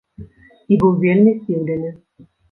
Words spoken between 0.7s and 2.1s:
І быў вельмі здзіўлены.